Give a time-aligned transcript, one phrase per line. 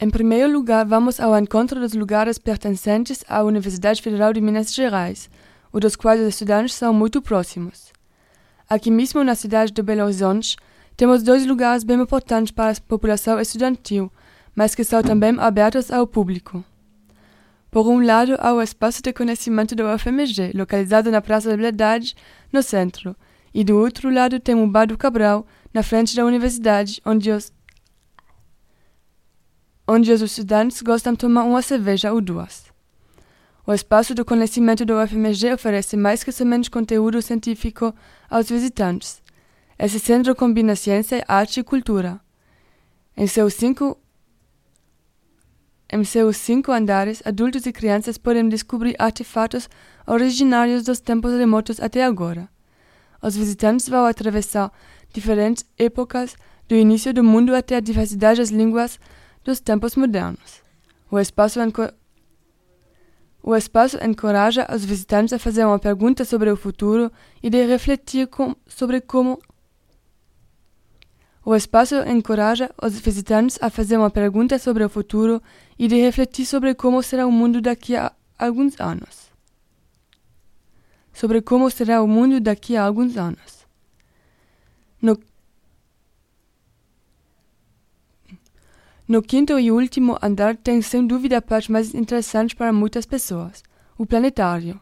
[0.00, 5.28] Em primeiro lugar, vamos ao encontro dos lugares pertencentes à Universidade Federal de Minas Gerais,
[5.72, 7.92] o dos quais os estudantes são muito próximos.
[8.70, 10.56] Aqui mesmo na cidade de Belo Horizonte,
[10.96, 14.08] temos dois lugares bem importantes para a população estudantil,
[14.54, 16.64] mas que são também abertos ao público.
[17.68, 22.14] Por um lado, há o Espaço de Conhecimento da UFMG, localizado na Praça da Liberdade,
[22.52, 23.16] no centro,
[23.52, 25.44] e do outro lado tem o Bar do Cabral,
[25.74, 27.52] na frente da universidade, onde os,
[29.88, 32.64] onde os estudantes gostam de tomar uma cerveja ou duas.
[33.66, 37.94] O Espaço do Conhecimento da UFMG oferece mais que somente conteúdo científico
[38.28, 39.22] aos visitantes.
[39.78, 42.20] Esse centro combina ciência, arte e cultura.
[43.16, 43.98] Em seus cinco
[45.90, 49.70] em seus cinco andares, adultos e crianças podem descobrir artefatos
[50.06, 52.46] originários dos tempos remotos até agora.
[53.22, 54.70] Os visitantes vão atravessar
[55.14, 56.36] diferentes épocas,
[56.68, 59.00] do início do mundo até a diversidade das línguas
[59.48, 60.62] dos tempos modernos.
[61.10, 61.58] O espaço,
[63.42, 67.10] o espaço encoraja os visitantes a fazer uma pergunta sobre o futuro
[67.42, 69.40] e de refletir com, sobre como
[71.42, 75.42] o espaço encoraja os visitantes a fazer uma pergunta sobre o futuro
[75.78, 79.30] e de refletir sobre como será o mundo daqui a alguns anos.
[81.10, 83.66] Sobre como será o mundo daqui a alguns anos.
[85.00, 85.18] No,
[89.08, 93.62] no quinto e último andar tem sem dúvida a parte mais interessante para muitas pessoas:
[93.96, 94.80] o planetário.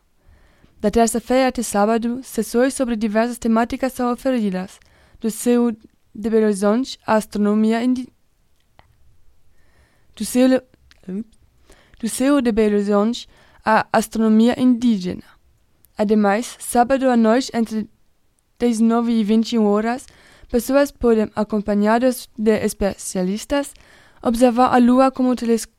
[0.81, 4.79] Da terça-feira até sábado, sessões sobre diversas temáticas são oferidas,
[5.21, 8.09] do seu de Belo Horizonte a astronomia indi...
[10.15, 10.49] do céu
[12.01, 13.29] do céu de Belo Horizonte
[13.65, 15.25] a astronomia indígena.
[15.97, 17.89] Ademais, sábado à noite entre
[18.59, 20.07] 19 e 21 horas,
[20.49, 23.73] pessoas podem, acompanhadas de especialistas,
[24.27, 25.77] observar a Lua com o telescópio.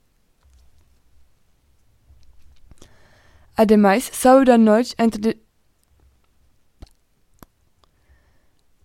[3.57, 5.41] Ademais, sábado à noite entre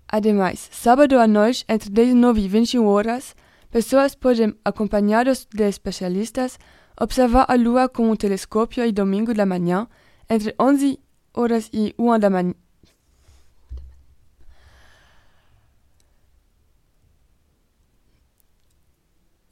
[0.08, 3.34] Ademais, sábado à noite, entre 19 e 21 horas,
[3.70, 6.58] pessoas podem, acompanhadas de especialistas,
[7.00, 9.88] observar a Lua com um telescópio e domingo da manhã,
[10.28, 10.98] entre 11
[11.32, 12.54] horas e 1 da manhã.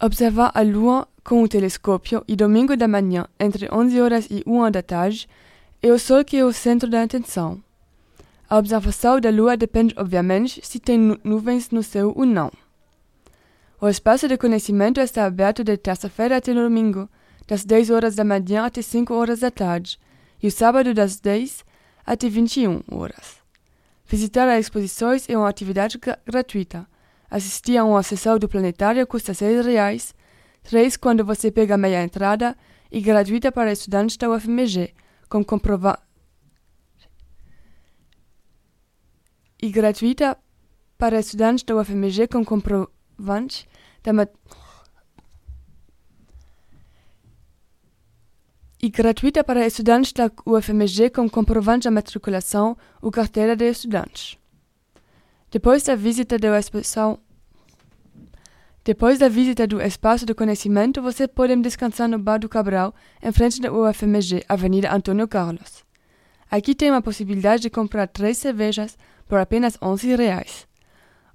[0.02, 4.70] Observar a Lua com o telescópio e domingo da manhã, entre 11 horas e 1
[4.70, 5.28] da tarde,
[5.82, 7.62] é o Sol que é o centro da atenção.
[8.48, 12.50] A observação da Lua depende, obviamente, se tem nuvens no céu ou não.
[13.78, 17.06] O espaço de conhecimento está aberto de terça-feira até domingo,
[17.46, 19.98] das 10 horas da manhã até 5 horas da tarde,
[20.42, 21.62] e o sábado das 10
[22.06, 23.36] até 21 horas.
[24.06, 26.88] Visitar as exposições é uma atividade gratuita.
[27.30, 30.14] Assistir a sessão do planetário custa 6 reais,
[30.64, 32.56] 3 quando você pega meia entrada
[32.90, 34.92] e gratuita para estudantes da UFMG,
[35.28, 36.02] com comprovante
[39.62, 40.36] e gratuita
[40.96, 43.68] para estudantes da UFMG com comprovante
[44.02, 44.30] da mat
[48.82, 54.39] e gratuita para estudantes da UFMG com comprovante da matriculação ou carteira de estudantes.
[55.50, 57.18] Depois da visita da exposição
[58.82, 63.30] depois da visita do Espaço do Conhecimento, você pode descansar no Bar do Cabral, em
[63.30, 65.84] frente da UFMG, Avenida Antônio Carlos.
[66.50, 68.96] Aqui tem a possibilidade de comprar três cervejas
[69.28, 70.66] por apenas 11 reais.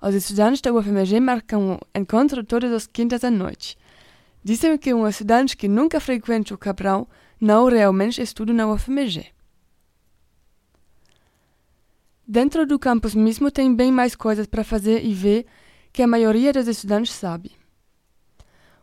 [0.02, 3.78] Os estudantes da UFMG marcam um encontro todas as quintas à noite.
[4.44, 7.08] Dizem que um estudante que nunca frequenta o Cabral
[7.40, 9.35] não realmente estuda na UFMG.
[12.28, 15.46] Dentro do campus mesmo tem bem mais coisas para fazer e ver
[15.94, 17.52] que a maioria dos estudantes sabe.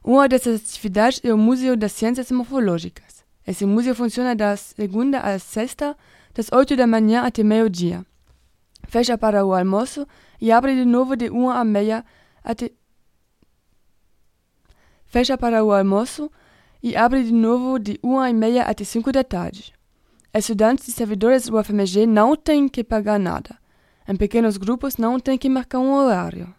[0.03, 3.25] Uma dessas atividades é o Museu das Ciências Morfológicas.
[3.47, 5.97] Esse museu funciona da segunda à sexta,
[6.33, 8.05] das 8 da manhã até meio-dia
[8.93, 10.07] fecha para o almoço
[10.39, 12.05] e abre de novo de uma à meia
[12.45, 12.71] até.
[15.07, 16.31] Fecha para o almoço
[16.83, 19.73] e abre de novo de uma e meia até cinco da tarde.
[20.35, 23.59] Estudantes e servidores do UFMG não têm que pagar nada.
[24.09, 26.55] Em pequenos grupos não têm que marcar um horário.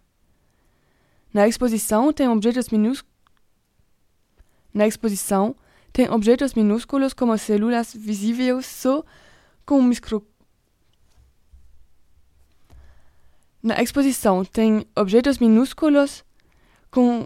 [1.33, 3.11] Na exposição tem objetos minúsculos.
[4.73, 5.55] Na exposição
[5.91, 9.03] tem objetos minúsculos como células visíveis só
[9.65, 10.33] com um microscópio
[13.63, 16.25] Na exposição tem objetos minúsculos
[16.91, 17.25] com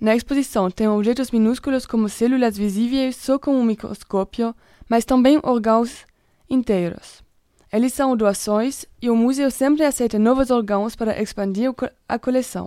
[0.00, 4.56] na exposição tem objetos minúsculos como células visíveis só com um microscópio,
[4.88, 6.06] mas também órgãos
[6.48, 7.22] inteiros.
[7.70, 11.70] Eles são doações e o museu sempre aceita novos órgãos para expandir
[12.08, 12.66] a coleção.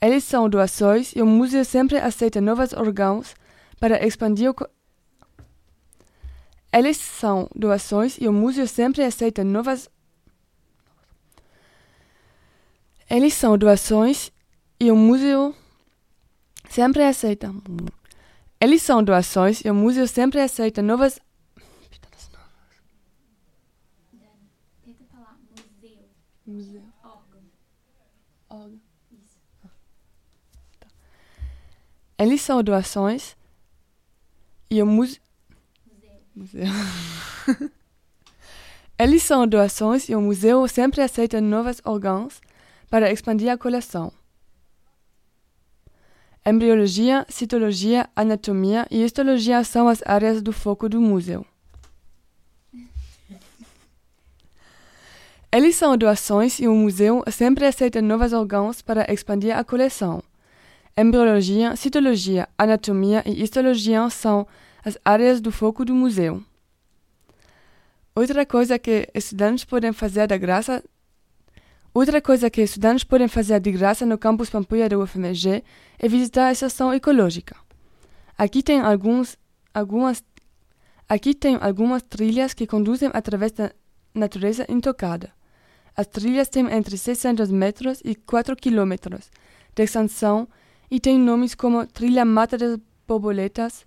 [0.00, 3.34] Eles são doações e o museu sempre aceita novos órgãos
[3.80, 4.54] para expandir.
[6.72, 9.90] Eles são doações e o museu sempre aceita novas.
[13.10, 14.32] Eles são doações
[14.80, 15.54] e o museu
[16.72, 17.54] sempre aceita.
[18.58, 21.20] Eles são doações e o museu sempre aceita novas.
[24.82, 26.08] Tenta falar museu.
[26.46, 26.82] Museu.
[28.48, 28.80] Órgão.
[29.12, 29.38] Isso.
[32.18, 33.36] Eles são doações
[34.70, 35.20] e o museu.
[36.34, 36.64] Museu.
[37.54, 37.70] Museu.
[38.98, 42.40] Eles são doações e o museu sempre aceita novos órgãos
[42.88, 44.12] para expandir a coleção.
[46.44, 51.46] Embriologia, citologia, anatomia e histologia são as áreas do foco do museu.
[55.52, 60.20] Eles são doações e o museu sempre aceita novos órgãos para expandir a coleção.
[60.96, 64.46] Embriologia, citologia, anatomia e histologia são
[64.84, 66.42] as áreas do foco do museu.
[68.16, 70.82] Outra coisa que estudantes podem fazer da graça
[71.94, 75.62] Outra coisa que estudantes podem fazer de graça no campus Pampulha da UFMG
[75.98, 77.54] é visitar a estação ecológica.
[78.36, 79.36] Aqui tem alguns,
[79.74, 80.24] algumas,
[81.06, 83.72] aqui tem algumas trilhas que conduzem através da
[84.14, 85.30] natureza intocada.
[85.94, 89.30] As trilhas têm entre 600 metros e 4 quilômetros
[89.74, 90.48] de extensão
[90.90, 93.84] e têm nomes como Trilha Mata das Borboletas.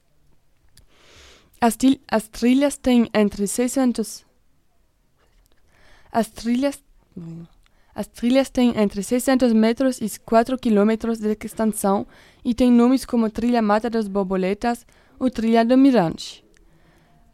[1.60, 1.76] As,
[2.08, 4.24] as trilhas têm entre 600
[6.12, 6.82] as trilhas
[7.96, 12.06] as trilhas têm entre 600 metros e 4 quilômetros de extensão
[12.44, 14.86] e têm nomes como Trilha Mata das Borboletas
[15.18, 16.44] ou Trilha do Mirante.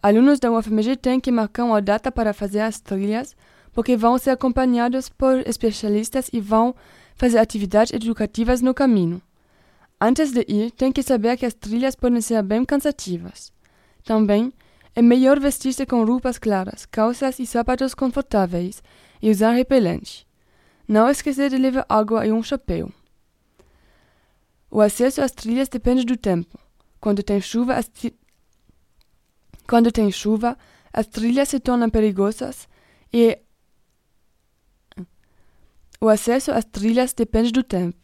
[0.03, 3.35] Alunos da UFMG têm que marcar uma data para fazer as trilhas,
[3.73, 6.75] porque vão ser acompanhados por especialistas e vão
[7.15, 9.19] fazer atividades educativas no caminho.
[9.99, 13.51] Antes de ir, tem que saber que as trilhas podem ser bem cansativas.
[14.03, 14.53] Também
[14.95, 18.83] é melhor vestir-se com roupas claras, calças e sapatos confortáveis
[19.21, 20.29] e usar repelente.
[20.91, 22.91] Não esquecer de levar água e um chapéu.
[24.69, 26.59] O acesso às trilhas depende do tempo.
[26.99, 27.89] Quando tem chuva, as,
[29.65, 30.57] Quando tem chuva,
[30.91, 32.67] as trilhas se tornam perigosas
[33.13, 33.39] e
[36.01, 37.97] o acesso às trilhas depende do tempo.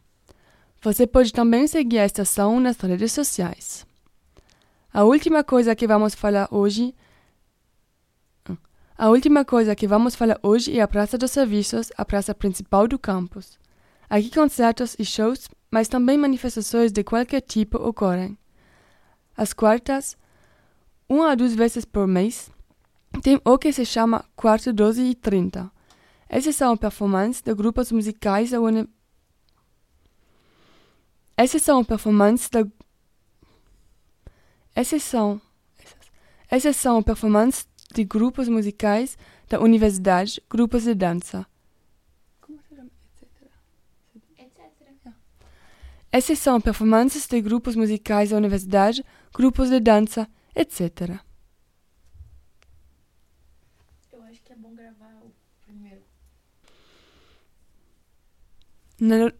[0.85, 3.85] você pode também seguir a estação nas redes sociais.
[4.93, 6.93] A última coisa que vamos falar hoje
[8.97, 12.87] a última coisa que vamos falar hoje é a Praça dos Serviços, a praça principal
[12.87, 13.59] do campus.
[14.09, 18.37] Aqui concertos e shows, mas também manifestações de qualquer tipo ocorrem.
[19.35, 20.15] Às quartas,
[21.09, 22.49] uma a duas vezes por mês,
[23.21, 25.69] tem o que se chama Quarto 12 e 30.
[26.29, 28.53] Essas são performances de grupos musicais
[31.37, 32.65] essas são performances da
[34.73, 35.41] essas são
[36.49, 39.17] essas são performances de grupos musicais
[39.49, 41.45] da universidade, grupos de dança.
[42.41, 42.89] Como se chama?
[44.37, 45.13] Etc.
[46.11, 51.19] Essas são performances de grupos musicais da universidade, grupos de dança, etc.
[54.11, 55.31] Eu acho que é bom gravar o
[55.65, 56.01] primeiro.
[58.99, 59.31] Na,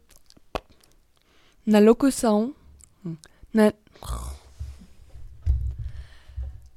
[1.65, 2.53] na locução.
[3.53, 3.73] Na,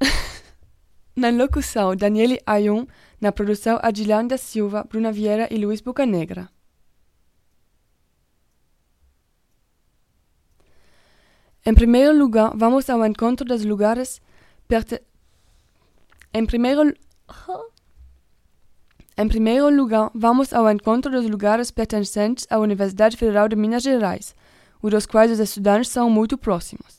[1.17, 2.87] na locução, Daniele Ayun.
[3.21, 6.49] Na produção, Adilane da Silva, Bruna Vieira e Luiz Bocanegra.
[11.67, 14.23] Em primeiro lugar, vamos ao encontro dos lugares
[14.69, 15.03] perte...
[16.33, 16.95] Em primeiro
[19.19, 24.33] Em primeiro lugar, vamos ao encontro dos lugares pertencentes à Universidade Federal de Minas Gerais,
[24.83, 26.99] o dos quais os estudantes são muito próximos.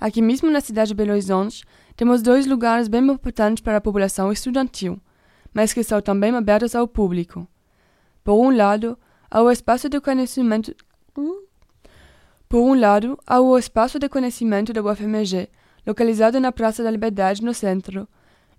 [0.00, 1.64] Aqui mesmo na cidade de Belo Horizonte,
[1.96, 5.00] temos dois lugares bem importantes para a população estudantil,
[5.52, 7.48] mas que são também abertos ao público.
[8.22, 8.96] Por um lado,
[9.30, 10.74] há o espaço de conhecimento.
[12.48, 15.48] Por um lado, há o espaço de conhecimento da UFMG,
[15.86, 18.06] localizado na Praça da Liberdade, no centro,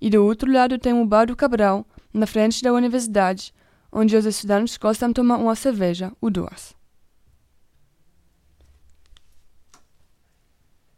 [0.01, 3.53] e do outro lado tem o Bar do Cabral, na frente da universidade,
[3.91, 6.78] onde os estudantes gostam de tomar uma cerveja ou duas.